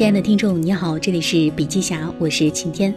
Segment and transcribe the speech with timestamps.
[0.00, 2.94] 亲爱的听众，你好，这里是笔记侠，我是晴天。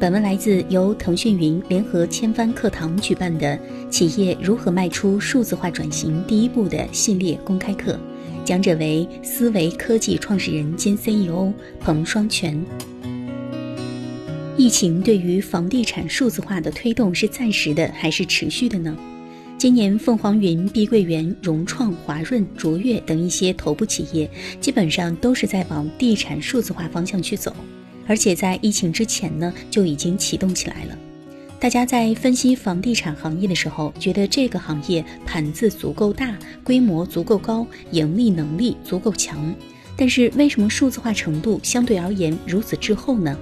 [0.00, 3.54] 本文来自由腾讯云联合千帆课堂举办的
[3.90, 8.00] 《企业如何迈出数字化转型第一步》的系列公开课，
[8.42, 12.58] 讲者为思维科技创始人兼 CEO 彭双全。
[14.56, 18.96] 疫情对于房地产数字化的推动是暂时的还是持续的呢？
[19.58, 24.30] 今年，凤凰云、碧桂园、融创、华润、卓越等一些头部企业，
[24.60, 27.56] 基本上都是在往地产数字化方向去走，
[28.06, 30.98] 而且在疫情之前呢，就已经启动起来了。
[31.58, 39.54] 大家在分析房地产行业的时候，觉得这个行业盘子足够大，规模足够高，盈利能力足够强。
[39.96, 43.34] 但是，为什么数字化程度相对而言如此滞后呢？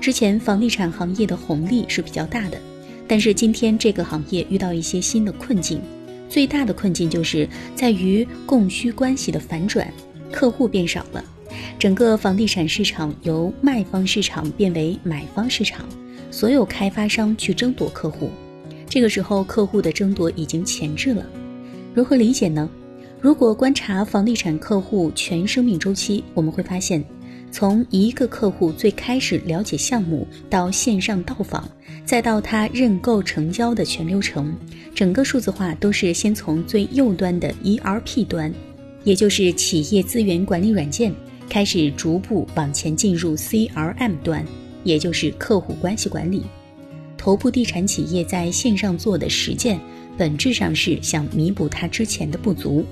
[0.00, 2.60] 之前房地产行业的红利是比较大的。
[3.08, 5.80] 但是今天这个行业遇到一些新的困境，
[6.28, 9.92] 最大的困境就是在于供需关系的反转，
[10.32, 11.24] 客户变少了，
[11.78, 15.86] 整个房地产市场由卖方市场变为买方市场，
[16.30, 18.30] 所有开发商去争夺客户，
[18.88, 21.24] 这个时候客户的争夺已经前置了，
[21.94, 22.68] 如何理解呢？
[23.20, 27.04] 如果观察房地产客户全生命周期，我们会发现。
[27.52, 31.66] 从一个客户最开始了解项目到线上到访，
[32.06, 34.56] 再到他认购成交的全流程，
[34.94, 38.54] 整个数字化都是先从最右端的 ERP 端，
[39.02, 41.12] 也就是企业资源管理软件，
[41.50, 44.46] 开始逐步往前进入 CRM 端，
[44.84, 46.44] 也就是客户关系管理。
[47.18, 49.80] 头部地产企业在线上做的实践，
[50.16, 52.86] 本质上是想弥补它之前的不足。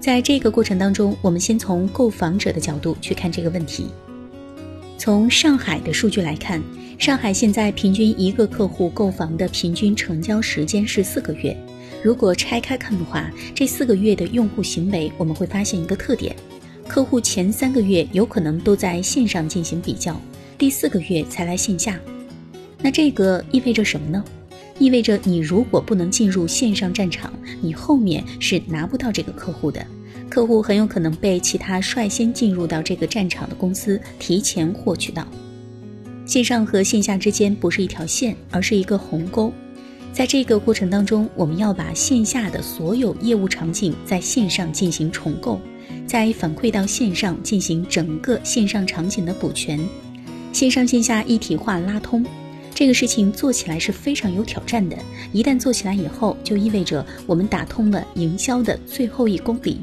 [0.00, 3.86] 在这个过程当中，我们先从购房者的角度去看这个问题。
[5.04, 6.62] 从上海的数据来看，
[6.96, 11.56] 上海现在平均一个客户购房的平均成交时间是四个月。
[12.04, 16.36] 如果拆开看的话，这四个月的用户行为，我们会发现一个特点：
[16.86, 20.20] 客户前三个月有可能都在线上进行比较，
[20.56, 21.98] 第四个月才来线下。
[22.78, 24.24] 那这个意味着什么呢？
[24.78, 29.84] 意味着你如果不能进入线上战场，你后面是拿不到这个客户的。
[30.32, 35.28] 客户很有可能被其他率先进入到这个战场的公司提前获取到。
[36.24, 39.52] 线上和线下之间不是一条线，而是一个鸿沟。
[40.10, 45.60] 在这个过程当中，我们要把线下的所有业务场景在线上进行重构，
[46.06, 49.78] 再反馈到线上进行整个线上场景的补全，
[50.50, 52.24] 线上线下一体化拉通。
[52.74, 54.96] 这个事情做起来是非常有挑战的，
[55.30, 59.82] 一旦做起来以后，就意味着我们打通了营销的最后一公里。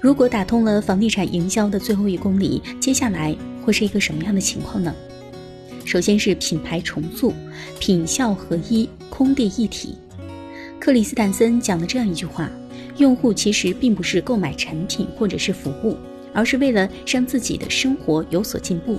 [0.00, 4.94] 如果打通了房地产营销的最后一公里，接下来会是一个什么样的情况呢？
[5.84, 7.34] 首先是品牌重塑，
[7.78, 9.94] 品效合一，空地一体。
[10.78, 12.50] 克里斯坦森讲了这样一句话：
[12.96, 15.98] 用户其实并不是购买产品或者是服务，
[16.32, 18.98] 而是为了让自己的生活有所进步。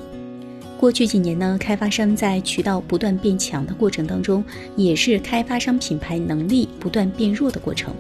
[0.80, 4.44] 过去几年呢，开发商在渠道不断变强的过程当中，
[4.76, 7.92] 也是开发商品牌能力不断变弱的过程。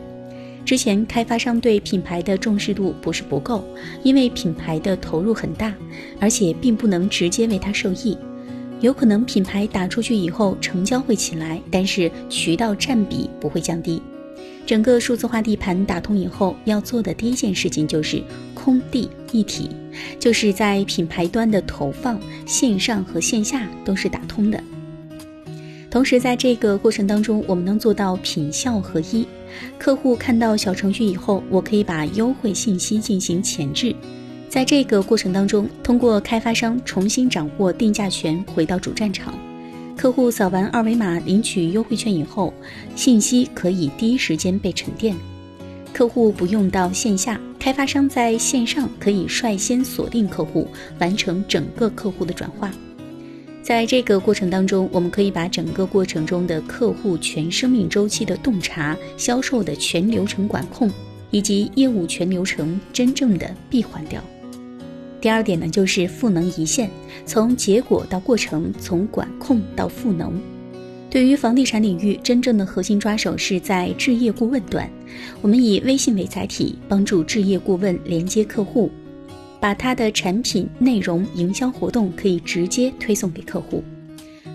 [0.71, 3.61] 之前开发商对品牌的重视度不是不够，
[4.03, 5.75] 因为品牌的投入很大，
[6.17, 8.17] 而且并不能直接为它受益。
[8.79, 14.01] 有可能品牌打出去以后成交会起来，但是渠道占比不会降低。
[14.65, 18.23] 整个数字化地盘打通以后，要做的第一件事情就是
[18.53, 19.69] 空地一体，
[20.17, 24.63] 就是在品牌端的投放，线上和线下都是打通的。
[25.89, 29.27] 同时，在这个过程当中，我们能做到品效合一。
[29.77, 33.95] 客户看到小程序以后，我可以把优惠信息进行前置。
[34.49, 39.33] 在这个过程当中，通过开发商重新掌握定价权，回到主战场。
[39.95, 42.53] 客户扫完二维码领取优惠券以后，
[42.95, 45.15] 信息可以第一时间被沉淀，
[45.93, 50.67] 客户不用到线下，开发商在线上可以率先锁定客户，
[50.99, 52.71] 完成整个客户的转化。
[53.63, 60.91] 在这个过程当中，我们可以把整个过程中的客户全生命周期的洞察、销售的全流程管控
[61.29, 64.21] 以及业务全流程真正的闭环掉。
[65.21, 66.89] 第二点呢，就是赋能一线，
[67.25, 70.41] 从结果到过程，从管控到赋能。
[71.11, 74.89] 对于房地产领域，真正的核心抓手是在置业顾问端。
[75.41, 78.89] 我们以微信为载体，帮助置业顾问连接客户，
[79.61, 83.81] 把他的产品、内容、营销活动可以直接推送给客户。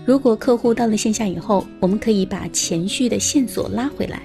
[0.05, 4.21] 如果客户到了线下以后，我们可以把前序的线索拉回来，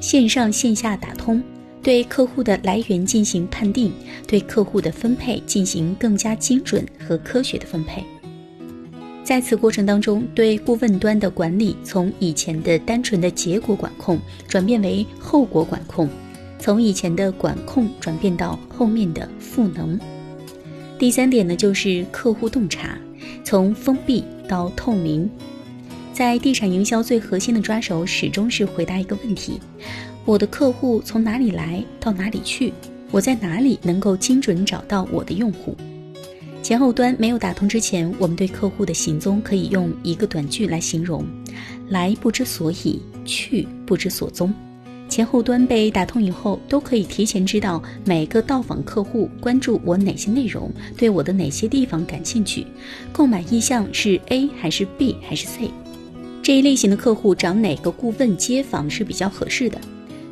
[0.00, 1.42] 线上线下打通。
[1.82, 3.92] 对客户的来源进行判定，
[4.26, 8.02] 对客户的分配进行更加精准和科学的分配。
[9.22, 16.08] 在此过程当中，对顾问端的管理从以前的单纯的结果管控转变为后果管控，
[16.58, 20.00] 从以前的管控转变到后面的赋能。
[20.96, 22.96] 第三点呢，就是客户洞察，
[23.42, 25.28] 从封闭到透明。
[26.12, 29.58] 在地产营销最核心的抓手，始终是回答一个问题：
[30.24, 32.72] 我的客户从哪里来到哪里去？
[33.10, 35.76] 我在哪里能够精准找到我的用户？
[36.62, 41.26] 前后端没有打通之前，我们对客户的行踪可以用一个短句来形容：
[41.88, 44.54] 来不知所以，去不知所踪。
[45.08, 52.66] 前后端被打通以后，都可以提前知道每个到访客户关注我哪些内容，对我的哪些地方感兴趣，
[53.12, 55.70] 购买意向是 A 还是 B 还是 C。
[56.42, 59.78] 这一类型的客户找哪个顾问接访是比较合适的？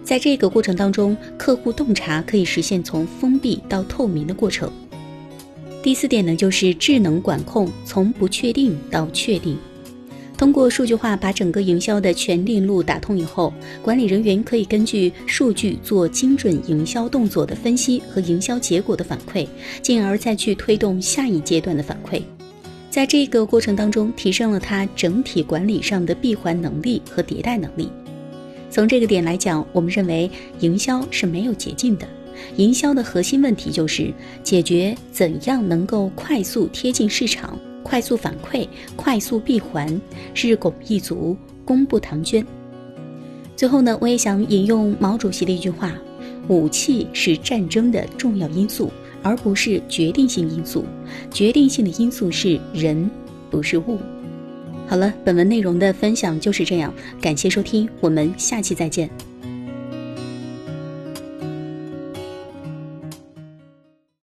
[0.03, 4.71] 在这个过程当中，客户洞察可以实现从封闭到透明的过程。
[5.81, 9.57] 第四点呢，就是智能管控，从不确定到确定。
[10.43, 19.47] 通过数据化把整个营销的全链路打通以后，管理人员可以根据数据做精准营销动作的分析和营销结果的反馈，
[19.81, 22.21] 进而再去推动下一阶段的反馈。
[22.91, 27.89] 在这个过程当中，提升了他整体管理上的闭环能力和迭代能力。
[28.69, 30.29] 从这个点来讲，我们认为
[30.59, 32.09] 营销是没有捷径的。
[32.57, 34.13] 营销的核心问题就是
[34.43, 37.57] 解决怎样能够快速贴近市场、
[37.93, 38.67] 快速反馈、
[38.97, 40.01] 快速闭环，
[40.33, 42.43] 是拱一卒，功不唐捐。
[43.55, 45.93] 最后呢，我也想引用毛主席的一句话
[46.49, 48.91] ：“武器是战争的重要因素。”
[49.23, 50.87] 而不是决定性因素，
[51.31, 53.11] 决定性的因素是人，
[53.51, 53.99] 不是物。
[54.89, 59.11] 好了，本文内容的分享就是这样，感谢收听，我们下期再见。